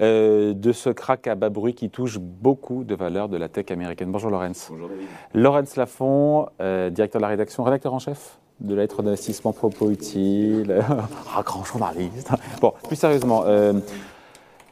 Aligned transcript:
euh, 0.00 0.54
de 0.54 0.72
ce 0.72 0.90
crack 0.90 1.26
à 1.28 1.36
bas 1.36 1.50
bruit 1.50 1.74
qui 1.74 1.88
touche 1.88 2.18
beaucoup 2.18 2.82
de 2.82 2.94
valeurs 2.94 3.28
de 3.28 3.36
la 3.36 3.48
tech 3.48 3.70
américaine. 3.70 4.10
Bonjour 4.10 4.30
Laurence. 4.30 4.68
Bonjour 4.70 4.88
David. 4.88 5.06
Laurence 5.34 5.76
Lafont, 5.76 6.48
euh, 6.60 6.90
directeur 6.90 7.20
de 7.20 7.22
la 7.22 7.28
rédaction, 7.28 7.62
rédacteur 7.62 7.94
en 7.94 8.00
chef 8.00 8.38
de 8.60 8.74
lettres 8.74 9.02
d'investissement 9.02 9.52
propos 9.52 9.90
utiles, 9.90 10.82
ah, 11.36 11.42
grand 11.44 11.64
journaliste. 11.64 12.30
Bon, 12.60 12.72
plus 12.88 12.96
sérieusement, 12.96 13.44
euh, 13.46 13.74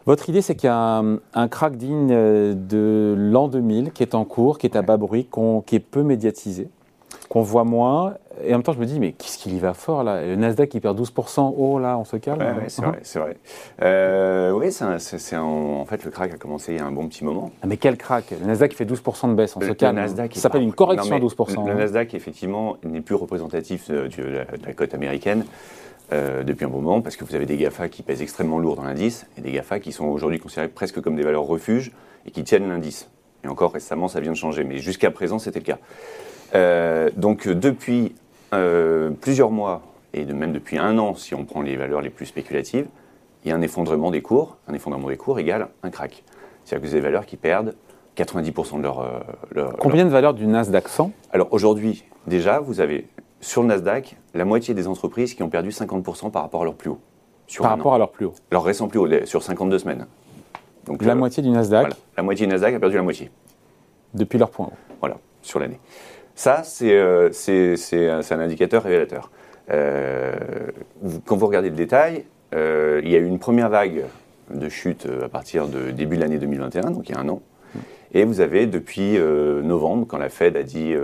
votre 0.06 0.28
idée 0.28 0.42
c'est 0.42 0.56
qu'il 0.56 0.66
y 0.68 0.70
a 0.70 0.98
un, 0.98 1.18
un 1.34 1.48
crack 1.48 1.76
digne 1.76 2.08
de 2.08 3.14
l'an 3.16 3.46
2000 3.48 3.92
qui 3.92 4.02
est 4.02 4.14
en 4.14 4.24
cours, 4.24 4.58
qui 4.58 4.66
est 4.66 4.76
à 4.76 4.82
bas 4.82 4.96
bruit, 4.96 5.28
qui 5.66 5.76
est 5.76 5.80
peu 5.80 6.02
médiatisé, 6.02 6.68
qu'on 7.32 7.40
voit 7.40 7.64
moins. 7.64 8.16
Et 8.44 8.48
en 8.50 8.58
même 8.58 8.62
temps, 8.62 8.74
je 8.74 8.78
me 8.78 8.84
dis, 8.84 9.00
mais 9.00 9.12
qu'est-ce 9.12 9.38
qu'il 9.38 9.54
y 9.54 9.58
va 9.58 9.72
fort 9.72 10.04
là? 10.04 10.20
Le 10.20 10.36
Nasdaq 10.36 10.68
qui 10.68 10.80
perd 10.80 11.00
12%, 11.00 11.54
oh 11.56 11.78
là, 11.78 11.96
on 11.96 12.04
se 12.04 12.16
calme. 12.18 12.40
Ouais, 12.40 12.46
ouais, 12.52 12.68
c'est 12.68 12.82
vrai, 12.82 12.98
c'est 13.02 13.18
vrai. 13.18 13.38
Euh, 13.80 14.50
oui, 14.52 14.70
c'est 14.70 15.36
en 15.36 15.84
fait 15.86 16.04
le 16.04 16.10
crack 16.10 16.34
a 16.34 16.36
commencé 16.36 16.72
il 16.74 16.78
y 16.78 16.80
a 16.80 16.84
un 16.84 16.92
bon 16.92 17.08
petit 17.08 17.24
moment. 17.24 17.50
Ah, 17.62 17.66
mais 17.66 17.78
quel 17.78 17.96
crack? 17.96 18.32
Le 18.38 18.46
Nasdaq 18.46 18.74
fait 18.74 18.84
12% 18.84 19.30
de 19.30 19.34
baisse, 19.34 19.56
on 19.56 19.60
se 19.62 19.66
Le- 19.66 19.72
calme. 19.72 19.96
le 19.96 20.02
Nasdaq 20.02 20.34
Ça 20.34 20.40
s'appelle 20.42 20.60
une 20.62 20.74
correction 20.74 21.08
Non, 21.10 21.16
à 21.16 21.20
mais 21.20 21.24
12%. 21.26 21.64
Le 21.64 21.72
hein. 21.72 21.74
Nasdaq 21.74 22.12
effectivement 22.12 22.76
n'est 22.84 23.00
plus 23.00 23.14
représentatif 23.14 23.90
de, 23.90 24.08
de 24.08 24.22
la, 24.24 24.44
de 24.44 24.66
la 24.66 24.72
cote 24.74 24.92
américaine 24.92 25.46
euh, 26.12 26.42
depuis 26.42 26.66
un 26.66 26.68
moment 26.70 27.00
parce 27.00 27.16
que 27.16 27.24
vous 27.24 27.34
avez 27.34 27.46
des 27.46 27.56
GAFA 27.56 27.88
qui 27.88 28.02
pèsent 28.02 28.20
extrêmement 28.20 28.58
lourd 28.58 28.76
dans 28.76 28.84
l'indice 28.84 29.26
et 29.38 29.40
des 29.40 29.52
GAFA 29.52 29.80
qui 29.80 29.92
sont 29.92 30.04
aujourd'hui 30.04 30.38
considérés 30.38 30.68
presque 30.68 31.00
comme 31.00 31.16
des 31.16 31.22
valeurs 31.22 31.44
refuges 31.44 31.92
et 32.26 32.30
qui 32.30 32.44
tiennent 32.44 32.68
l'indice. 32.68 33.08
Et 33.42 33.48
encore 33.48 33.72
récemment, 33.72 34.06
ça 34.08 34.20
vient 34.20 34.32
de 34.32 34.36
changer, 34.36 34.64
mais 34.64 34.78
jusqu'à 34.78 35.10
présent, 35.10 35.38
c'était 35.38 35.60
le 35.60 35.64
cas. 35.64 35.78
Euh, 36.54 37.10
donc 37.16 37.46
euh, 37.46 37.54
depuis 37.54 38.14
euh, 38.54 39.10
plusieurs 39.20 39.50
mois 39.50 39.82
et 40.12 40.24
de, 40.24 40.32
même 40.34 40.52
depuis 40.52 40.78
un 40.78 40.98
an, 40.98 41.14
si 41.14 41.34
on 41.34 41.44
prend 41.44 41.62
les 41.62 41.76
valeurs 41.76 42.00
les 42.02 42.10
plus 42.10 42.26
spéculatives, 42.26 42.86
il 43.44 43.48
y 43.48 43.52
a 43.52 43.56
un 43.56 43.62
effondrement 43.62 44.10
des 44.10 44.22
cours. 44.22 44.56
Un 44.68 44.74
effondrement 44.74 45.08
des 45.08 45.16
cours 45.16 45.38
égale 45.38 45.68
un 45.82 45.90
crack. 45.90 46.22
C'est-à-dire 46.64 46.82
que 46.82 46.88
avez 46.92 47.00
des 47.00 47.06
valeurs 47.06 47.26
qui 47.26 47.36
perdent 47.36 47.74
90% 48.16 48.76
de 48.78 48.82
leur, 48.82 49.00
euh, 49.00 49.06
leur- 49.52 49.76
Combien 49.78 50.04
de 50.04 50.10
valeur 50.10 50.34
du 50.34 50.46
Nasdaq? 50.46 50.88
100 50.88 51.10
alors 51.32 51.48
aujourd'hui, 51.52 52.04
déjà, 52.26 52.60
vous 52.60 52.80
avez 52.80 53.08
sur 53.40 53.62
le 53.62 53.68
Nasdaq 53.68 54.16
la 54.34 54.44
moitié 54.44 54.74
des 54.74 54.86
entreprises 54.86 55.34
qui 55.34 55.42
ont 55.42 55.48
perdu 55.48 55.70
50% 55.70 56.30
par 56.30 56.42
rapport 56.42 56.62
à 56.62 56.64
leur 56.64 56.74
plus 56.74 56.90
haut. 56.90 57.00
Sur 57.48 57.62
par 57.62 57.72
rapport 57.72 57.92
an. 57.92 57.94
à 57.96 57.98
leur 57.98 58.10
plus 58.12 58.26
haut 58.26 58.34
Leur 58.52 58.62
récent 58.62 58.86
plus 58.86 58.98
haut, 58.98 59.06
les- 59.06 59.26
sur 59.26 59.42
52 59.42 59.78
semaines. 59.78 60.06
Donc 60.84 61.02
La 61.02 61.12
euh, 61.12 61.16
moitié 61.16 61.42
du 61.42 61.48
Nasdaq? 61.50 61.80
voilà, 61.80 61.96
la 62.16 62.22
moitié 62.22 62.46
du 62.46 62.52
Nasdaq 62.52 62.74
a 62.74 62.78
perdu 62.80 62.96
la 62.96 63.02
moitié. 63.02 63.30
depuis 64.14 64.38
leur 64.38 64.50
point 64.50 64.66
haut. 64.66 64.72
Voilà, 65.00 65.16
sur 65.40 65.58
l'année. 65.58 65.80
Ça, 66.42 66.62
c'est 66.64 66.92
euh, 66.92 67.28
c'est- 67.30 68.08
un 68.08 68.40
indicateur 68.40 68.82
révélateur. 68.82 69.30
Euh, 69.70 70.32
vous- 71.00 71.20
quand 71.20 71.36
vous 71.36 71.46
regardez 71.46 71.70
le 71.70 71.76
détail, 71.76 72.24
euh, 72.52 73.00
il 73.04 73.10
y 73.12 73.14
a 73.14 73.20
eu 73.20 73.26
une 73.26 73.38
première 73.38 73.68
vague 73.68 74.02
de 74.52 74.68
chute 74.68 75.06
à 75.24 75.28
partir 75.28 75.68
de 75.68 75.92
début 75.92 76.16
de 76.16 76.22
l'année 76.22 76.38
2021, 76.38 76.90
donc 76.90 77.08
il 77.08 77.14
y 77.14 77.14
a 77.16 77.20
un 77.20 77.28
an. 77.28 77.42
Et 78.12 78.24
vous 78.24 78.40
avez 78.40 78.66
depuis 78.66 79.16
novembre, 79.62 80.04
quand 80.08 80.18
la 80.18 80.30
Fed 80.30 80.56
a 80.56 80.64
dit 80.64 80.96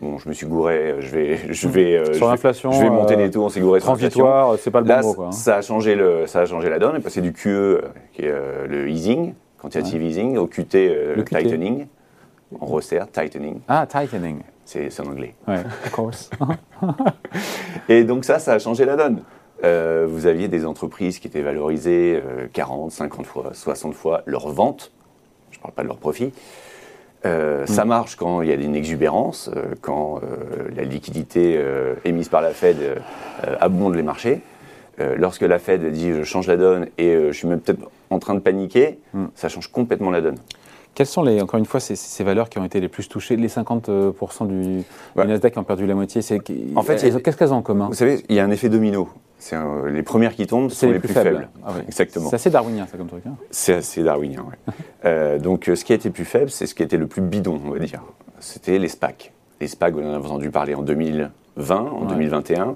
Bon, 0.00 0.16
je 0.16 0.30
me 0.30 0.32
suis 0.32 0.46
gouré, 0.46 0.94
je 1.00 1.10
vais, 1.10 1.36
je 1.50 1.68
vais, 1.68 1.96
euh, 1.98 2.04
Sur 2.06 2.14
je 2.14 2.20
vais- 2.20 2.26
l'inflation, 2.30 2.72
je 2.72 2.80
vais 2.82 2.88
monter 2.88 3.16
les 3.16 3.30
taux, 3.30 3.44
on 3.44 3.48
s'est 3.50 3.60
gouré. 3.60 3.80
Transitoire, 3.80 4.54
c'est 4.58 4.70
pas 4.70 4.78
le 4.80 4.86
bon 4.86 4.92
Là, 4.94 5.02
mot. 5.02 5.12
Quoi, 5.12 5.26
hein. 5.26 5.32
ça 5.32 5.56
a 5.56 5.60
changé 5.60 5.94
le, 5.94 6.26
ça 6.26 6.40
a 6.40 6.46
changé 6.46 6.70
la 6.70 6.78
donne. 6.78 6.92
On 6.94 6.98
est 6.98 7.02
passé 7.02 7.20
du 7.20 7.34
QE, 7.34 7.82
qui 8.14 8.22
est 8.22 8.30
euh, 8.30 8.66
le 8.66 8.88
easing, 8.88 9.34
quantitative 9.60 10.02
easing, 10.02 10.38
au 10.38 10.46
QT, 10.46 10.74
euh, 10.76 11.08
Le 11.10 11.14
le 11.16 11.22
QT. 11.24 11.36
tightening. 11.42 11.86
On 12.60 12.66
resserre, 12.66 13.10
tightening, 13.10 13.60
Ah, 13.68 13.86
tightening. 13.86 14.40
c'est 14.64 14.88
en 15.00 15.06
anglais. 15.06 15.34
Ouais, 15.46 15.60
of 15.60 15.90
course. 15.92 16.30
Et 17.88 18.04
donc 18.04 18.24
ça, 18.24 18.38
ça 18.38 18.54
a 18.54 18.58
changé 18.58 18.84
la 18.84 18.96
donne. 18.96 19.22
Euh, 19.64 20.06
vous 20.08 20.26
aviez 20.26 20.48
des 20.48 20.64
entreprises 20.64 21.18
qui 21.18 21.26
étaient 21.26 21.42
valorisées 21.42 22.22
euh, 22.24 22.46
40, 22.52 22.92
50 22.92 23.26
fois, 23.26 23.50
60 23.52 23.94
fois 23.94 24.22
leur 24.26 24.48
vente. 24.50 24.92
Je 25.50 25.58
ne 25.58 25.62
parle 25.62 25.74
pas 25.74 25.82
de 25.82 25.88
leur 25.88 25.98
profit. 25.98 26.32
Euh, 27.26 27.66
Ça 27.66 27.84
Mm. 27.84 27.88
marche 27.88 28.16
quand 28.16 28.42
il 28.42 28.48
y 28.48 28.52
a 28.52 28.54
une 28.54 28.76
exubérance, 28.76 29.50
euh, 29.56 29.74
quand 29.80 30.20
euh, 30.22 30.68
la 30.76 30.84
liquidité 30.84 31.56
euh, 31.58 31.94
émise 32.04 32.28
par 32.28 32.40
la 32.40 32.50
Fed 32.50 32.76
euh, 32.80 32.94
euh, 33.46 33.56
abonde 33.60 33.94
les 33.96 34.02
marchés. 34.04 34.40
Euh, 35.00 35.16
lorsque 35.18 35.42
la 35.42 35.58
Fed 35.58 35.84
dit 35.92 36.12
je 36.12 36.22
change 36.22 36.46
la 36.46 36.56
donne 36.56 36.86
et 36.96 37.08
euh, 37.14 37.32
je 37.32 37.36
suis 37.38 37.48
même 37.48 37.60
peut-être 37.60 37.90
en 38.10 38.18
train 38.20 38.34
de 38.34 38.40
paniquer, 38.40 39.00
Mm. 39.12 39.24
ça 39.34 39.48
change 39.48 39.66
complètement 39.72 40.10
la 40.10 40.20
donne. 40.20 40.36
Quelles 40.98 41.06
sont, 41.06 41.22
les, 41.22 41.40
encore 41.40 41.60
une 41.60 41.64
fois, 41.64 41.78
ces, 41.78 41.94
ces 41.94 42.24
valeurs 42.24 42.48
qui 42.48 42.58
ont 42.58 42.64
été 42.64 42.80
les 42.80 42.88
plus 42.88 43.08
touchées 43.08 43.36
Les 43.36 43.46
50% 43.46 44.48
du, 44.48 44.82
Ouais. 45.14 45.22
du 45.26 45.28
Nasdaq 45.28 45.52
qui 45.52 45.58
ont 45.60 45.62
perdu 45.62 45.86
la 45.86 45.94
moitié, 45.94 46.22
c'est 46.22 46.40
En 46.74 46.82
fait, 46.82 46.96
qu'est-ce 47.22 47.36
qu'elles 47.36 47.52
ont 47.52 47.58
en 47.58 47.62
commun? 47.62 47.86
Vous 47.86 47.94
savez, 47.94 48.24
il 48.28 48.34
y 48.34 48.40
a 48.40 48.44
un 48.44 48.50
effet 48.50 48.68
domino. 48.68 49.08
C'est, 49.38 49.54
euh, 49.54 49.88
les 49.92 50.02
premières 50.02 50.34
qui 50.34 50.44
tombent 50.48 50.70
sont 50.70 50.90
les, 50.90 50.98
plus 50.98 51.06
faibles. 51.14 51.48
Ah. 51.64 51.74
Exactement. 51.86 52.28
C'est 52.28 52.34
assez 52.34 52.50
darwinien, 52.50 52.88
ça, 52.90 52.98
comme 52.98 53.06
truc. 53.06 53.22
hein. 53.28 53.36
C'est 53.52 53.74
assez 53.74 54.02
darwinien, 54.02 54.40
ouais. 54.40 54.74
Euh, 55.04 55.38
donc, 55.38 55.68
euh, 55.68 55.76
ce 55.76 55.84
qui 55.84 55.92
a 55.92 55.94
été 55.94 56.10
plus 56.10 56.24
faible, 56.24 56.50
c'est 56.50 56.66
ce 56.66 56.74
qui 56.74 56.82
a 56.82 56.86
été 56.86 56.96
le 56.96 57.06
plus 57.06 57.22
bidon, 57.22 57.60
on 57.64 57.70
va 57.70 57.78
dire. 57.78 58.02
C'était 58.40 58.80
les 58.80 58.88
SPAC. 58.88 59.32
Les 59.60 59.68
SPAC, 59.68 59.94
vous 59.94 60.00
en 60.02 60.14
avez 60.14 60.16
entendu 60.26 60.50
parler 60.50 60.74
en 60.74 60.82
2020, 60.82 61.76
en 61.76 62.00
Ouais. 62.00 62.06
2021. 62.08 62.74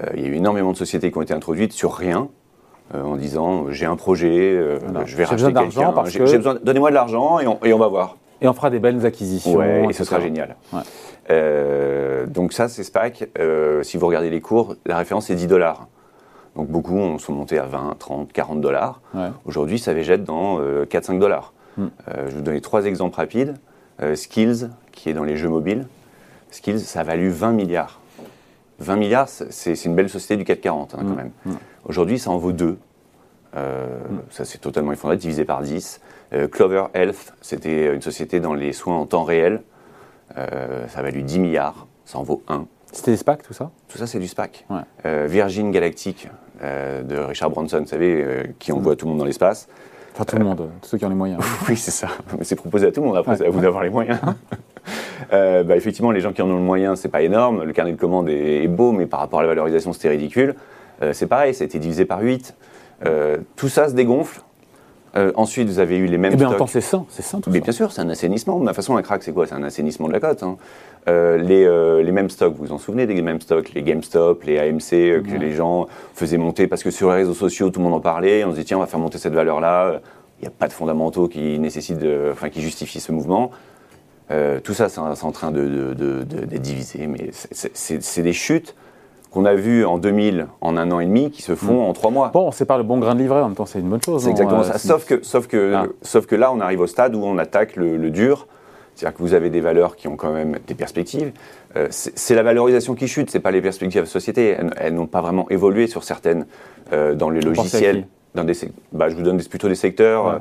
Euh, 0.00 0.06
il 0.16 0.22
y 0.22 0.24
a 0.24 0.28
eu 0.30 0.34
énormément 0.34 0.72
de 0.72 0.76
sociétés 0.76 1.12
qui 1.12 1.18
ont 1.18 1.22
été 1.22 1.32
introduites 1.34 1.72
sur 1.72 1.94
rien, 1.94 2.26
euh, 2.94 3.02
en 3.02 3.16
disant 3.16 3.66
euh, 3.66 3.70
j'ai 3.70 3.86
un 3.86 3.96
projet, 3.96 4.52
euh, 4.52 4.78
Voilà. 4.82 5.04
je 5.06 5.16
vais 5.16 5.24
racheter 5.24 5.52
quelqu'un, 5.52 5.92
que- 5.92 6.10
j'ai 6.26 6.36
besoin, 6.38 6.56
donnez-moi 6.62 6.90
de 6.90 6.94
l'argent 6.94 7.38
et 7.40 7.46
on, 7.46 7.58
et 7.64 7.72
on 7.72 7.78
va 7.78 7.88
voir. 7.88 8.16
Et 8.40 8.48
on 8.48 8.52
fera 8.52 8.68
des 8.68 8.78
belles 8.80 9.06
acquisitions. 9.06 9.54
Ouais, 9.56 9.86
et 9.88 9.92
ce 9.92 10.04
sera 10.04 10.20
génial. 10.20 10.56
Ouais. 10.72 10.80
Euh, 11.30 12.26
donc 12.26 12.52
ça, 12.52 12.68
c'est 12.68 12.82
SPAC. 12.82 13.30
Si 13.82 13.96
vous 13.96 14.06
regardez 14.06 14.28
les 14.30 14.40
cours, 14.40 14.76
la 14.84 14.96
référence 14.98 15.30
est 15.30 15.34
10 15.34 15.46
dollars. 15.46 15.86
Donc 16.56 16.68
beaucoup 16.68 16.96
ont- 16.96 17.18
sont 17.18 17.32
montés 17.32 17.58
à 17.58 17.64
20, 17.66 17.96
30, 17.98 18.32
40 18.32 18.60
dollars. 18.60 19.00
Ouais. 19.14 19.28
Aujourd'hui, 19.44 19.78
ça 19.78 19.94
végète 19.94 20.24
dans 20.24 20.58
euh, 20.60 20.84
4-5 20.84 21.18
dollars. 21.18 21.52
Hmm. 21.76 21.86
Je 22.08 22.20
vais 22.22 22.30
vous 22.30 22.40
donner 22.42 22.60
trois 22.60 22.84
exemples 22.84 23.16
rapides. 23.16 23.54
Skills, 24.14 24.68
qui 24.92 25.08
est 25.10 25.12
dans 25.14 25.24
les 25.24 25.36
jeux 25.36 25.48
mobiles. 25.48 25.86
Skills, 26.50 26.80
ça 26.80 27.00
a 27.00 27.02
valu 27.04 27.30
20 27.30 27.52
milliards. 27.52 28.00
20 28.80 28.96
milliards, 28.96 29.28
c'est 29.28 29.84
une 29.84 29.94
belle 29.94 30.08
société 30.08 30.36
du 30.36 30.44
440 30.44 30.94
hein, 30.94 30.98
quand 31.00 31.04
Hmm. 31.12 31.16
même. 31.16 31.30
Hmm. 31.46 31.52
Aujourd'hui, 31.86 32.18
ça 32.18 32.30
en 32.30 32.38
vaut 32.38 32.52
2. 32.52 32.76
Ça, 34.30 34.44
c'est 34.44 34.58
totalement 34.58 34.92
effondré, 34.92 35.16
divisé 35.16 35.44
par 35.44 35.62
10. 35.62 36.00
Euh, 36.32 36.48
Clover 36.48 36.86
Health, 36.94 37.34
c'était 37.40 37.94
une 37.94 38.00
société 38.02 38.40
dans 38.40 38.54
les 38.54 38.72
soins 38.72 38.96
en 38.96 39.06
temps 39.06 39.22
réel. 39.22 39.62
Euh, 40.36 40.88
ça 40.88 40.98
a 40.98 41.02
valu 41.02 41.22
10 41.22 41.38
milliards. 41.38 41.86
Ça 42.04 42.18
en 42.18 42.24
vaut 42.24 42.42
1. 42.48 42.66
C'était 42.90 43.12
des 43.12 43.16
SPAC, 43.16 43.42
tout 43.44 43.52
ça? 43.52 43.70
Tout 43.88 43.98
ça, 43.98 44.06
c'est 44.08 44.18
du 44.18 44.26
SPAC. 44.26 44.66
Ouais. 44.70 44.80
Euh, 45.06 45.26
Virgin 45.28 45.70
Galactic, 45.70 46.28
euh, 46.62 47.02
de 47.02 47.16
Richard 47.16 47.50
Branson, 47.50 47.78
vous 47.80 47.86
savez, 47.86 48.22
euh, 48.24 48.42
qui 48.58 48.72
envoie 48.72 48.96
tout 48.96 49.06
le 49.06 49.10
monde 49.10 49.18
dans 49.20 49.24
l'espace. 49.24 49.68
Enfin, 50.14 50.24
tout 50.24 50.36
le 50.36 50.44
monde, 50.44 50.68
tous 50.82 50.88
ceux 50.88 50.98
qui 50.98 51.04
ont 51.04 51.08
les 51.08 51.14
moyens. 51.14 51.40
Oui, 51.68 51.76
c'est 51.76 51.90
ça. 51.92 52.08
Mais 52.38 52.44
c'est 52.44 52.56
proposé 52.56 52.86
à 52.88 52.92
tout 52.92 53.00
le 53.02 53.06
monde. 53.08 53.16
Après, 53.16 53.32
Ouais. 53.32 53.38
c'est 53.38 53.46
à 53.46 53.50
vous 53.50 53.60
d'avoir 53.60 53.82
les 53.84 53.90
moyens. 53.90 54.18
Euh, 55.32 55.64
bah, 55.64 55.76
effectivement, 55.76 56.10
les 56.10 56.20
gens 56.20 56.34
qui 56.34 56.42
en 56.42 56.50
ont 56.50 56.56
le 56.58 56.62
moyen, 56.62 56.94
c'est 56.96 57.08
pas 57.08 57.22
énorme. 57.22 57.64
Le 57.64 57.72
carnet 57.72 57.92
de 57.92 57.96
commandes 57.96 58.28
est, 58.28 58.62
est 58.64 58.68
beau, 58.68 58.92
mais 58.92 59.06
par 59.06 59.20
rapport 59.20 59.38
à 59.40 59.42
la 59.42 59.48
valorisation, 59.48 59.94
c'était 59.94 60.10
ridicule. 60.10 60.54
Euh, 61.02 61.12
c'est 61.12 61.26
pareil, 61.26 61.54
ça 61.54 61.64
a 61.64 61.66
été 61.66 61.78
divisé 61.78 62.04
par 62.04 62.20
8. 62.20 62.54
Euh, 63.06 63.38
tout 63.56 63.68
ça 63.68 63.88
se 63.88 63.94
dégonfle. 63.94 64.40
Euh, 65.16 65.30
ensuite, 65.36 65.68
vous 65.68 65.78
avez 65.78 65.96
eu 65.96 66.06
les 66.06 66.18
mêmes 66.18 66.32
Eh 66.34 66.36
bien, 66.36 66.46
en 66.46 66.50
stocks. 66.50 66.58
temps, 66.58 66.66
c'est 66.66 66.80
sain, 66.80 67.06
c'est 67.08 67.22
sain 67.22 67.40
tout 67.40 67.48
Mais 67.50 67.58
ça. 67.58 67.64
bien 67.64 67.72
sûr, 67.72 67.92
c'est 67.92 68.00
un 68.00 68.08
assainissement. 68.08 68.58
De 68.58 68.66
toute 68.66 68.74
façon, 68.74 68.96
un 68.96 69.02
crack, 69.02 69.22
c'est 69.22 69.32
quoi? 69.32 69.46
C'est 69.46 69.54
un 69.54 69.62
assainissement 69.62 70.08
de 70.08 70.12
la 70.12 70.18
cote. 70.20 70.42
hein. 70.42 70.56
Euh, 71.08 71.36
les, 71.36 71.64
euh, 71.64 72.02
les 72.02 72.10
mêmes 72.10 72.30
stocks, 72.30 72.54
vous 72.56 72.64
vous 72.66 72.72
en 72.72 72.78
souvenez 72.78 73.06
des 73.06 73.20
mêmes 73.22 73.40
stocks? 73.40 73.72
Les 73.74 73.82
GameStop, 73.82 74.42
les 74.42 74.58
AMC, 74.58 75.22
que 75.22 75.36
les 75.38 75.52
gens 75.52 75.86
faisaient 76.14 76.38
monter 76.38 76.66
parce 76.66 76.82
que 76.82 76.90
sur 76.90 77.10
les 77.10 77.16
réseaux 77.16 77.34
sociaux, 77.34 77.70
tout 77.70 77.78
le 77.78 77.84
monde 77.84 77.94
en 77.94 78.00
parlait. 78.00 78.42
On 78.44 78.50
se 78.52 78.56
dit, 78.56 78.64
tiens, 78.64 78.78
on 78.78 78.80
va 78.80 78.86
faire 78.86 78.98
monter 78.98 79.18
cette 79.18 79.34
valeur-là. 79.34 80.00
Il 80.40 80.42
n'y 80.42 80.48
a 80.48 80.50
pas 80.50 80.66
de 80.66 80.72
fondamentaux 80.72 81.28
qui, 81.28 81.60
nécessitent 81.60 81.98
de- 81.98 82.30
enfin, 82.32 82.48
qui 82.48 82.60
justifient 82.60 83.00
ce 83.00 83.12
mouvement. 83.12 83.50
Tout 84.64 84.74
ça, 84.74 84.88
c'est 84.88 84.98
en 84.98 85.32
train 85.32 85.52
de, 85.52 85.60
de- 85.60 85.94
de- 85.94 86.22
de- 86.24 86.44
d'être 86.46 86.62
divisé. 86.62 87.06
Mais 87.06 87.30
c'est 87.32 88.22
des 88.22 88.32
chutes 88.32 88.74
qu'on 89.34 89.44
a 89.44 89.54
vues 89.54 89.84
en 89.84 89.98
2000, 89.98 90.46
en 90.60 90.76
un 90.76 90.90
an 90.92 91.00
et 91.00 91.06
demi, 91.06 91.30
qui 91.32 91.42
se 91.42 91.54
font 91.56 91.82
en 91.82 91.92
trois 91.92 92.10
mois. 92.12 92.30
Bon, 92.32 92.52
c'est 92.52 92.64
pas 92.64 92.78
le 92.78 92.84
bon 92.84 92.98
grain 92.98 93.14
de 93.16 93.20
livret, 93.20 93.40
en 93.40 93.48
même 93.48 93.56
temps, 93.56 93.66
c'est 93.66 93.80
une 93.80 93.88
bonne 93.88 94.02
chose. 94.02 94.22
C'est 94.22 94.28
non 94.28 94.32
exactement 94.32 94.60
Euh, 94.60 94.64
ça. 94.64 94.78
Sauf 94.78 95.04
que, 95.04 95.18
sauf, 95.24 95.46
que, 95.48 95.74
Ah. 95.74 95.86
sauf 96.02 96.26
que 96.26 96.36
là, 96.36 96.52
on 96.52 96.60
arrive 96.60 96.80
au 96.80 96.86
stade 96.86 97.14
où 97.16 97.22
on 97.24 97.36
attaque 97.38 97.74
le, 97.76 97.96
le 97.96 98.10
dur. 98.10 98.46
C'est-à-dire 98.94 99.16
que 99.18 99.22
vous 99.22 99.34
avez 99.34 99.50
des 99.50 99.60
valeurs 99.60 99.96
qui 99.96 100.06
ont 100.06 100.14
quand 100.16 100.32
même 100.32 100.58
des 100.68 100.74
perspectives. 100.74 101.32
Euh, 101.76 101.88
c'est 101.90 102.36
la 102.36 102.44
valorisation 102.44 102.94
qui 102.94 103.08
chute, 103.08 103.28
c'est 103.28 103.40
pas 103.40 103.50
les 103.50 103.60
perspectives 103.60 104.02
de 104.02 104.06
société. 104.06 104.50
Elles, 104.56 104.70
elles 104.76 104.94
n'ont 104.94 105.08
pas 105.08 105.20
vraiment 105.20 105.50
évolué 105.50 105.88
sur 105.88 106.04
certaines 106.04 106.46
euh, 106.92 107.14
dans 107.16 107.28
les 107.28 107.40
logiciels. 107.40 108.06
Dans 108.36 108.44
des, 108.44 108.54
bah, 108.92 109.08
je 109.08 109.16
vous 109.16 109.22
donne 109.22 109.36
des- 109.38 109.48
plutôt 109.48 109.66
des 109.68 109.74
secteurs. 109.74 110.26
Ouais. 110.26 110.32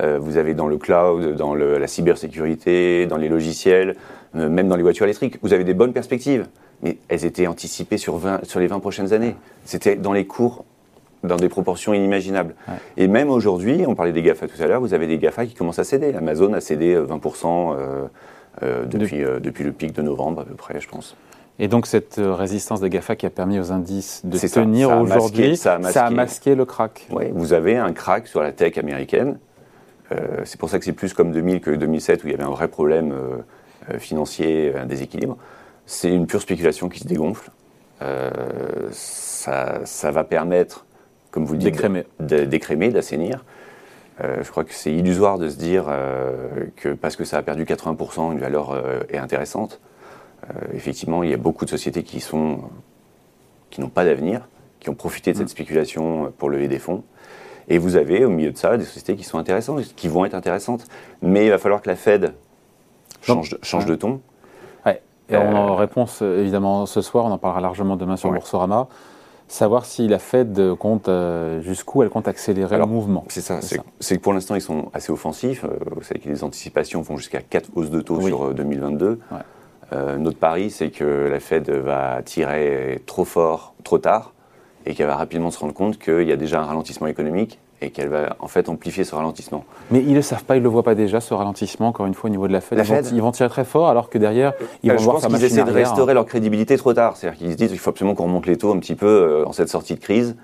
Euh, 0.00 0.18
vous 0.20 0.36
avez 0.36 0.52
dans 0.54 0.68
le 0.68 0.76
cloud, 0.76 1.36
dans 1.36 1.54
le- 1.54 1.78
la 1.78 1.86
cybersécurité, 1.86 3.06
dans 3.06 3.16
les 3.16 3.28
logiciels, 3.30 3.96
même 4.34 4.68
dans 4.68 4.76
les 4.76 4.82
voitures 4.82 5.04
électriques. 5.04 5.38
Vous 5.42 5.52
avez 5.52 5.64
des 5.64 5.74
bonnes 5.74 5.92
perspectives, 5.92 6.46
mais 6.82 6.98
elles 7.08 7.24
étaient 7.24 7.46
anticipées 7.46 7.98
sur, 7.98 8.16
20 8.16 8.44
sur 8.44 8.60
les 8.60 8.66
20 8.66 8.80
prochaines 8.80 9.12
années. 9.12 9.36
C'était 9.64 9.96
dans 9.96 10.12
les 10.12 10.26
cours 10.26 10.64
dans 11.22 11.36
des 11.36 11.48
proportions 11.48 11.94
inimaginables. 11.94 12.54
Ouais. 12.68 12.74
Et 12.96 13.08
même 13.08 13.30
aujourd'hui, 13.30 13.84
on 13.86 13.94
parlait 13.94 14.12
des 14.12 14.22
GAFA 14.22 14.48
tout 14.48 14.60
à 14.60 14.66
l'heure, 14.66 14.80
vous 14.80 14.94
avez 14.94 15.06
des 15.06 15.18
GAFA 15.18 15.46
qui 15.46 15.54
commencent 15.54 15.78
à 15.78 15.84
céder. 15.84 16.14
Amazon 16.14 16.52
a 16.52 16.60
cédé 16.60 16.94
euh, 16.94 17.06
20% 17.06 17.76
euh, 17.76 18.04
euh, 18.62 18.84
depuis, 18.84 19.22
euh, 19.22 19.40
depuis 19.40 19.64
le 19.64 19.72
pic 19.72 19.92
de 19.92 20.02
novembre 20.02 20.40
à 20.40 20.44
peu 20.44 20.54
près, 20.54 20.80
je 20.80 20.88
pense. 20.88 21.16
Et 21.58 21.68
donc 21.68 21.86
cette 21.86 22.16
résistance 22.18 22.80
des 22.80 22.90
GAFA 22.90 23.14
qui 23.14 23.26
a 23.26 23.30
permis 23.30 23.60
aux 23.60 23.72
indices 23.72 24.22
de 24.24 24.38
tenir 24.38 24.90
aujourd'hui, 24.98 25.56
ça 25.56 25.74
a 25.74 25.82
ça 25.92 26.06
a 26.06 26.10
masqué. 26.10 26.54
le 26.54 26.64
crack. 26.64 27.06
Oui, 27.10 27.26
vous 27.32 27.52
avez 27.52 27.76
un 27.76 27.92
crack 27.92 28.26
sur 28.26 28.42
la 28.42 28.52
tech 28.52 28.78
américaine. 28.78 29.38
C'est 30.44 30.58
pour 30.58 30.68
ça 30.68 30.78
que 30.78 30.84
c'est 30.84 30.92
plus 30.92 31.14
comme 31.14 31.32
2000 31.32 31.60
que 31.62 31.70
2007 31.70 32.24
où 32.24 32.26
il 32.26 32.32
y 32.32 32.34
avait 32.34 32.44
un 32.44 32.50
vrai 32.50 32.68
problème 32.68 33.14
financier, 33.98 34.74
un 34.76 34.84
déséquilibre. 34.84 35.38
C'est 35.92 36.08
une 36.08 36.26
pure 36.26 36.40
spéculation 36.40 36.88
qui 36.88 37.00
se 37.00 37.06
dégonfle. 37.06 37.50
Euh, 38.00 38.30
ça, 38.92 39.84
ça 39.84 40.10
va 40.10 40.24
permettre, 40.24 40.86
comme 41.30 41.44
vous 41.44 41.52
le 41.52 41.58
dites, 41.58 41.76
D'écrémer. 42.18 42.88
d'assainir. 42.88 43.44
Euh, 44.22 44.42
je 44.42 44.50
crois 44.50 44.64
que 44.64 44.72
c'est 44.72 44.90
illusoire 44.90 45.36
de 45.36 45.50
se 45.50 45.56
dire 45.56 45.84
euh, 45.88 46.64
que 46.76 46.88
parce 46.94 47.14
que 47.14 47.24
ça 47.24 47.36
a 47.36 47.42
perdu 47.42 47.64
80%, 47.64 48.32
une 48.32 48.38
valeur 48.38 48.74
est 49.10 49.18
intéressante. 49.18 49.82
Effectivement, 50.72 51.22
il 51.22 51.30
y 51.30 51.34
a 51.34 51.36
beaucoup 51.36 51.66
de 51.66 51.70
sociétés 51.70 52.02
qui 52.02 52.20
sont 52.20 52.60
qui 53.68 53.82
n'ont 53.82 53.90
pas 53.90 54.06
d'avenir, 54.06 54.48
qui 54.80 54.88
ont 54.88 54.94
profité 54.94 55.34
de 55.34 55.38
cette 55.38 55.50
spéculation 55.50 56.32
pour 56.38 56.48
lever 56.48 56.68
des 56.68 56.78
fonds. 56.78 57.04
Et 57.68 57.76
vous 57.76 57.96
avez 57.96 58.24
au 58.24 58.30
milieu 58.30 58.50
de 58.50 58.56
ça 58.56 58.78
des 58.78 58.86
sociétés 58.86 59.14
qui 59.14 59.24
sont 59.24 59.36
intéressantes, 59.36 59.94
qui 59.94 60.08
vont 60.08 60.24
être 60.24 60.34
intéressantes. 60.34 60.86
Mais 61.20 61.44
il 61.44 61.50
va 61.50 61.58
falloir 61.58 61.82
que 61.82 61.90
la 61.90 61.96
Fed 61.96 62.32
change, 63.20 63.84
de 63.84 63.94
ton. 63.94 64.22
Et 65.32 65.36
on 65.36 65.54
en 65.56 65.72
Euh, 65.72 65.74
réponse 65.74 66.20
euh, 66.22 66.40
évidemment 66.40 66.86
ce 66.86 67.00
soir, 67.00 67.24
on 67.24 67.30
en 67.30 67.38
parlera 67.38 67.60
largement 67.60 67.96
demain 67.96 68.16
sur 68.16 68.28
Ouais. 68.30 68.36
Boursorama. 68.38 68.88
Savoir 69.48 69.84
si 69.84 70.08
la 70.08 70.18
Fed 70.18 70.74
compte, 70.76 71.08
euh, 71.08 71.60
jusqu'ui 71.60 72.00
elle 72.00 72.08
compte 72.08 72.26
accélérer 72.26 72.76
Alors, 72.76 72.86
le 72.86 72.92
mouvement. 72.94 73.24
C'est 73.28 73.42
ça, 73.42 73.58
C'est 74.00 74.16
que 74.16 74.22
pour 74.22 74.32
l'instant, 74.32 74.54
ils 74.54 74.62
sont 74.62 74.88
assez 74.94 75.12
offensifs. 75.12 75.64
Euh, 75.64 75.76
Vous 75.96 76.02
savez 76.02 76.20
que 76.20 76.28
les 76.28 76.42
anticipations 76.42 77.02
vont 77.02 77.16
jusqu'à 77.18 77.40
4 77.42 77.68
hausses 77.74 77.90
de 77.90 78.00
taux 78.00 78.16
Oui. 78.16 78.26
sur 78.28 78.46
euh, 78.46 78.52
2022. 78.54 79.20
Ouais. 79.30 79.38
Euh, 79.92 80.16
notre 80.16 80.38
pari, 80.38 80.70
c'est 80.70 80.88
que 80.90 81.28
la 81.30 81.38
Fed 81.38 81.68
va 81.68 82.22
tirer 82.24 83.02
trop 83.04 83.26
fort, 83.26 83.74
trop 83.84 83.98
tard, 83.98 84.32
et 84.86 84.94
qu'elle 84.94 85.06
va 85.06 85.16
rapidement 85.16 85.50
se 85.50 85.58
rendre 85.58 85.74
compte 85.74 85.98
qu'il 85.98 86.22
y 86.26 86.32
a 86.32 86.36
déjà 86.36 86.60
un 86.62 86.64
ralentissement 86.64 87.08
économique 87.08 87.58
et 87.82 87.90
qu'elle 87.90 88.08
va 88.08 88.36
en 88.40 88.48
fait 88.48 88.68
amplifier 88.68 89.04
ce 89.04 89.14
ralentissement. 89.14 89.64
Mais 89.90 90.00
ils 90.00 90.10
ne 90.10 90.16
le 90.16 90.22
savent 90.22 90.44
pas, 90.44 90.56
ils 90.56 90.60
ne 90.60 90.64
le 90.64 90.70
voient 90.70 90.82
pas 90.82 90.94
déjà, 90.94 91.20
ce 91.20 91.34
ralentissement, 91.34 91.88
encore 91.88 92.06
une 92.06 92.14
fois, 92.14 92.28
au 92.28 92.30
niveau 92.30 92.46
de 92.48 92.52
la 92.52 92.60
Fed. 92.60 92.78
La 92.78 92.84
ils, 92.84 92.88
vont, 92.88 92.94
Fed 92.96 93.08
ils 93.12 93.20
vont 93.22 93.32
tirer 93.32 93.48
très 93.48 93.64
fort, 93.64 93.88
alors 93.88 94.08
que 94.10 94.18
derrière, 94.18 94.52
ils 94.82 94.90
Euh, 94.90 94.94
vont 94.94 94.98
je 94.98 95.04
voir 95.04 95.16
pense 95.20 95.26
qu'ils 95.26 95.44
essaient 95.44 95.56
de 95.64 95.70
arrière. 95.70 95.88
restaurer 95.88 96.14
leur 96.14 96.26
crédibilité 96.26 96.76
trop 96.76 96.94
tard. 96.94 97.16
C'est-à-dire 97.16 97.38
qu'ils 97.38 97.52
se 97.52 97.56
disent 97.56 97.68
qu'il 97.70 97.78
faut 97.78 97.90
absolument 97.90 98.14
qu'on 98.14 98.24
remonte 98.24 98.46
les 98.46 98.56
taux 98.56 98.72
un 98.72 98.78
petit 98.78 98.94
peu 98.94 99.06
euh, 99.06 99.44
en 99.46 99.52
cette 99.52 99.68
sortie 99.68 99.94
de 99.94 100.00
crise. 100.00 100.36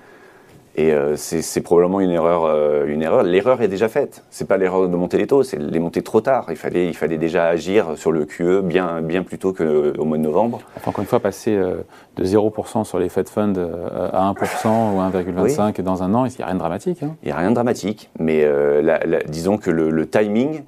Et 0.80 0.92
euh, 0.92 1.16
c'est 1.16 1.60
probablement 1.60 1.98
une 2.00 2.10
erreur. 2.12 2.44
euh, 2.44 2.86
une 2.86 3.02
erreur. 3.02 3.25
L'erreur 3.25 3.60
est 3.62 3.69
déjà 3.69 3.88
faite. 3.88 4.22
C'est 4.30 4.46
pas 4.46 4.56
l'erreur 4.58 4.88
de 4.88 4.94
monter 4.96 5.19
les 5.19 5.26
taux, 5.26 5.42
c'est 5.42 5.58
les 5.58 5.80
monter 5.80 6.02
trop 6.02 6.20
tard. 6.20 6.46
Il 6.50 6.56
fallait, 6.56 6.86
il 6.86 6.94
fallait 6.94 7.19
déjà 7.19 7.46
agir 7.46 7.96
sur 7.96 8.12
le 8.12 8.25
QE 8.26 8.60
bien, 8.62 9.00
bien 9.02 9.25
plus 9.25 9.38
tôt 9.38 9.52
qu'au 9.52 10.04
mois 10.04 10.19
de 10.19 10.22
novembre. 10.22 10.60
Enfin, 10.76 10.90
encore 10.90 11.02
une 11.02 11.08
fois, 11.08 11.19
passer 11.19 11.56
euh, 11.56 11.78
de 12.16 12.25
0% 12.25 12.84
sur 12.84 13.00
les 13.00 13.08
Fed 13.08 13.28
Funds 13.28 13.54
euh, 13.56 14.08
à 14.12 14.32
1% 14.32 14.69
ou 14.94 15.00
1,25% 15.00 15.82
dans 15.82 16.04
un 16.04 16.14
an, 16.14 16.26
il 16.26 16.32
n'y 16.38 16.42
a 16.42 16.46
rien 16.46 16.54
de 16.54 16.60
dramatique. 16.60 17.02
hein. 17.02 17.16
Il 17.24 17.26
n'y 17.26 17.32
a 17.32 17.36
rien 17.36 17.50
de 17.50 17.54
dramatique, 17.56 18.10
mais 18.20 18.44
euh, 18.44 18.81
la- 18.81 19.00
la- 19.04 19.22
disons 19.24 19.58
que 19.58 19.70
le, 19.72 19.90
le 19.90 20.08
timing 20.08 20.62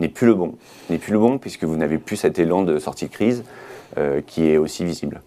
n'est 0.00 0.08
plus 0.08 0.26
le 0.26 0.34
bon. 0.34 0.56
N'est 0.90 0.98
plus 0.98 1.12
le 1.14 1.18
bon 1.18 1.38
puisque 1.38 1.64
vous 1.64 1.78
n'avez 1.78 1.96
plus 1.96 2.16
cet 2.16 2.38
élan 2.38 2.64
de 2.64 2.78
sortie 2.78 3.06
de 3.06 3.12
crise 3.12 3.44
euh, 3.96 4.20
qui 4.26 4.50
est 4.50 4.58
aussi 4.58 4.84
visible. 4.84 5.22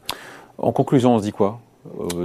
En 0.59 0.71
conclusion, 0.71 1.15
on 1.15 1.17
se 1.17 1.23
dit 1.23 1.31
quoi? 1.31 1.57
Euh, 1.57 1.64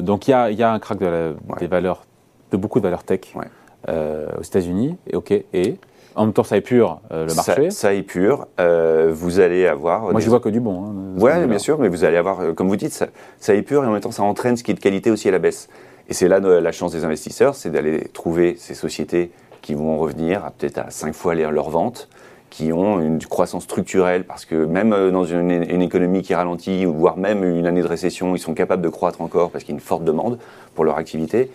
Donc, 0.02 0.28
il 0.28 0.32
y 0.32 0.34
a, 0.34 0.50
il 0.50 0.58
y 0.58 0.62
a 0.62 0.72
un 0.72 0.78
crack 0.78 0.98
de 0.98 1.06
la- 1.06 1.56
des 1.58 1.66
valeurs, 1.66 2.04
de 2.50 2.56
beaucoup 2.56 2.78
de 2.80 2.84
valeurs 2.84 3.04
tech 3.04 3.20
Ouais. 3.34 3.44
euh, 3.88 4.26
aux 4.38 4.42
États-Unis. 4.42 4.96
Et 5.08 5.16
OK. 5.16 5.30
Et 5.32 5.76
en 6.16 6.24
même 6.24 6.32
temps, 6.32 6.42
ça 6.44 6.56
épure 6.56 7.00
euh, 7.12 7.26
le 7.26 7.34
marché. 7.34 7.70
Ça, 7.70 7.88
ça 7.88 7.94
est 7.94 8.02
pur. 8.02 8.46
Euh, 8.58 9.10
vous 9.14 9.40
allez 9.40 9.66
avoir. 9.66 10.02
Moi, 10.02 10.14
des- 10.14 10.20
je 10.22 10.28
vois 10.30 10.40
que 10.40 10.48
du 10.48 10.60
bon. 10.60 10.84
hein, 10.84 11.40
de 11.40 11.46
bien 11.46 11.58
sûr, 11.58 11.78
mais 11.78 11.88
vous 11.88 12.04
allez 12.04 12.16
avoir, 12.16 12.40
euh, 12.40 12.52
comme 12.52 12.68
vous 12.68 12.76
dites, 12.76 12.92
ça, 12.92 13.06
ça 13.38 13.54
épure 13.54 13.84
et 13.84 13.86
en 13.86 13.92
même 13.92 14.00
temps 14.00 14.10
ça 14.10 14.22
entraîne 14.22 14.56
ce 14.56 14.64
qui 14.64 14.70
est 14.70 14.74
de 14.74 14.80
qualité 14.80 15.10
aussi 15.10 15.28
à 15.28 15.32
la 15.32 15.38
baisse. 15.38 15.68
Et 16.08 16.14
c'est 16.14 16.26
là 16.28 16.40
euh, 16.42 16.60
la 16.60 16.72
chance 16.72 16.90
des 16.92 17.04
investisseurs, 17.04 17.54
c'est 17.54 17.70
d'aller 17.70 18.08
trouver 18.08 18.56
ces 18.58 18.74
sociétés 18.74 19.30
qui 19.62 19.74
vont 19.74 19.98
revenir 19.98 20.44
à 20.44 20.50
peut-être 20.50 20.78
à 20.78 20.90
5 20.90 21.14
fois 21.14 21.34
leur 21.34 21.70
vente, 21.70 22.08
qui 22.50 22.72
ont 22.72 23.00
une 23.00 23.18
croissance 23.20 23.64
structurelle, 23.64 24.24
parce 24.24 24.44
que 24.44 24.64
même 24.66 24.92
euh, 24.92 25.10
dans 25.10 25.24
une, 25.24 25.50
une 25.50 25.82
économie 25.82 26.22
qui 26.22 26.34
ralentit, 26.34 26.84
ou 26.86 26.92
voire 26.92 27.16
même 27.16 27.44
une 27.44 27.66
année 27.66 27.82
de 27.82 27.86
récession, 27.86 28.34
ils 28.34 28.40
sont 28.40 28.54
capables 28.54 28.82
de 28.82 28.88
croître 28.88 29.20
encore 29.20 29.50
parce 29.50 29.64
qu'il 29.64 29.72
y 29.72 29.76
a 29.76 29.78
une 29.78 29.80
forte 29.80 30.04
demande 30.04 30.38
pour 30.74 30.84
leur 30.84 30.98
activité. 30.98 31.50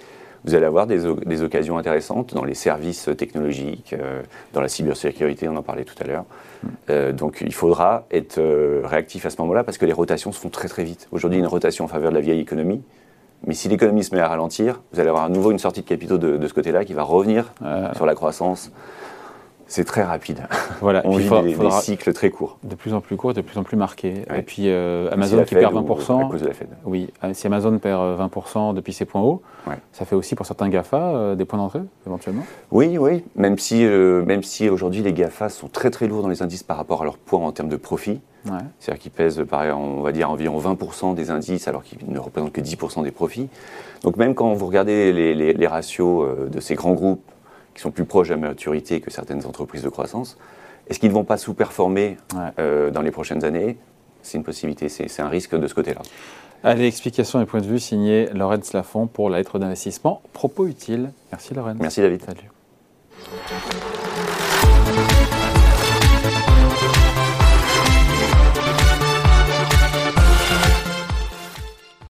Vous 0.46 0.54
allez 0.54 0.66
avoir 0.66 0.86
des, 0.86 1.08
occasions 1.42 1.80
intéressantes 1.80 2.36
dans 2.36 2.44
les 2.44 2.54
services 2.54 3.10
technologiques, 3.18 3.94
euh, 3.94 4.22
dans 4.54 4.62
la 4.62 4.68
cybersécurité, 4.68 5.50
on 5.50 5.56
en 5.56 5.64
parlait 5.64 5.86
tout 5.86 5.96
à 6.00 6.04
l'heure. 6.06 6.26
Euh, 6.92 7.12
donc 7.12 7.42
il 7.42 7.54
faudra 7.54 8.06
être 8.12 8.38
euh, 8.38 8.82
réactif 8.86 9.26
à 9.26 9.32
ce 9.32 9.42
moment-là 9.42 9.64
parce 9.64 9.80
que 9.80 9.88
les 9.88 9.94
rotations 9.94 10.32
se 10.32 10.40
font 10.40 10.50
très 10.50 10.68
très 10.68 10.84
vite. 10.84 11.08
Aujourd'hui, 11.12 11.40
une 11.40 11.48
rotation 11.48 11.86
en 11.86 11.88
faveur 11.88 12.12
de 12.12 12.16
la 12.16 12.22
vieille 12.22 12.40
économie. 12.40 12.84
Mais 13.48 13.56
si 13.56 13.70
l'économie 13.70 14.04
se 14.04 14.14
met 14.14 14.22
à 14.22 14.28
ralentir, 14.28 14.82
vous 14.94 15.00
allez 15.00 15.10
avoir 15.10 15.26
à 15.26 15.30
nouveau 15.30 15.52
une 15.52 15.60
sortie 15.60 15.82
de 15.82 15.88
capitaux 15.88 16.20
de, 16.20 16.38
de 16.38 16.48
ce 16.48 16.54
côté-là 16.54 16.86
qui 16.86 16.94
va 16.94 17.04
revenir 17.04 17.52
Euh, 17.64 17.92
sur 17.96 18.06
la 18.06 18.14
croissance. 18.14 18.72
C'est 19.68 19.84
très 19.84 20.04
rapide. 20.04 20.42
voilà. 20.82 21.02
On 21.06 21.18
vit 21.18 21.28
des, 21.58 21.72
cycles 21.72 22.14
très 22.14 22.30
courts. 22.30 22.58
de 22.64 22.76
plus 22.76 22.94
en 22.94 23.02
plus 23.02 23.18
court 23.18 23.32
et 23.32 23.34
de 23.34 23.42
plus 23.42 23.58
en 23.58 23.64
plus 23.64 23.78
marqué. 23.78 24.14
Ouais. 24.30 24.40
Et 24.40 24.42
puis, 24.44 24.70
euh, 24.70 25.10
Amazon 25.12 25.44
qui 25.44 25.56
perd 25.56 25.74
ou- 25.74 25.80
20%. 25.82 26.28
À 26.28 26.30
cause 26.30 26.42
de 26.42 26.48
la 26.48 26.54
Fed. 26.54 26.68
Oui, 26.86 27.10
euh, 27.24 27.32
si 27.34 27.48
Amazon 27.48 27.78
perd 27.80 28.00
euh, 28.02 28.16
20% 28.16 28.74
depuis 28.76 28.94
ses 28.94 29.06
points 29.06 29.22
hauts, 29.22 29.42
Ouais. 29.68 29.78
ça 29.92 30.06
fait 30.06 30.16
aussi 30.16 30.36
pour 30.36 30.46
certains 30.46 30.70
GAFA 30.70 30.98
euh, 30.98 31.36
des 31.36 31.46
points 31.46 31.58
d'entrée, 31.58 31.82
éventuellement. 32.06 32.44
Oui, 32.72 32.98
oui, 33.00 33.24
même 33.36 33.58
si, 33.58 33.84
euh, 33.86 34.24
même 34.24 34.44
si 34.44 34.70
aujourd'hui 34.70 35.02
les 35.02 35.14
GAFA 35.14 35.50
sont 35.50 35.68
très 35.68 35.90
très 35.90 36.08
lourds 36.08 36.22
dans 36.22 36.30
les 36.30 36.44
indices 36.44 36.62
par 36.64 36.78
rapport 36.78 37.02
à 37.02 37.06
leur 37.06 37.18
poids 37.18 37.40
en 37.40 37.52
termes 37.52 37.70
de 37.70 37.76
profit, 37.78 38.22
Ouais. 38.46 38.52
c'est-à-dire 38.80 39.02
qu'ils 39.02 39.12
pèsent, 39.12 39.44
pareil, 39.50 39.72
on 39.72 40.02
va 40.02 40.12
dire, 40.12 40.30
environ 40.30 40.60
20% 40.60 41.16
des 41.16 41.32
indices 41.32 41.68
alors 41.68 41.82
qu'ils 41.82 41.98
ne 42.08 42.20
représentent 42.20 42.52
que 42.54 42.62
10% 42.62 43.02
des 43.02 43.10
profits. 43.10 43.50
Donc 44.04 44.18
même 44.18 44.36
quand 44.36 44.54
vous 44.54 44.68
regardez 44.68 45.12
les, 45.12 45.34
les- 45.34 45.54
les 45.54 45.68
ratios 45.68 46.24
euh, 46.24 46.48
de 46.48 46.60
ces 46.60 46.76
grands 46.76 46.94
groupes 46.94 47.24
qui 47.76 47.82
sont 47.82 47.92
plus 47.92 48.06
proches 48.06 48.30
de 48.30 48.34
la 48.34 48.40
maturité 48.40 49.00
que 49.02 49.12
certaines 49.12 49.46
entreprises 49.46 49.84
de 49.84 49.90
croissance, 49.90 50.38
est-ce 50.88 51.00
qu'ils 51.00 51.10
ne 51.10 51.14
vont 51.14 51.24
pas 51.24 51.38
sous-performer 51.38 52.18
Ouais. 52.34 52.40
euh, 52.60 52.90
dans 52.90 53.02
les 53.02 53.12
prochaines 53.12 53.44
années? 53.46 53.78
C'est 54.24 54.38
une 54.40 54.44
possibilité, 54.44 54.90
c'est 54.90 55.22
un 55.22 55.30
risque 55.30 55.56
de 55.56 55.68
ce 55.68 55.76
côté-là. 55.76 56.02
Allez, 56.64 56.88
explication 56.88 57.40
et 57.42 57.46
point 57.46 57.62
de 57.62 57.68
vue 57.68 57.80
signé 57.80 58.28
Laurence 58.34 58.74
Lafont 58.74 59.06
pour 59.06 59.30
la 59.30 59.38
lettre 59.38 59.60
d'investissement. 59.60 60.22
Propos 60.34 60.66
utile. 60.66 61.12
Merci 61.32 61.54
Laurence. 61.54 61.78
Merci 61.80 62.02
David. 62.02 62.24
Salut. 62.26 62.55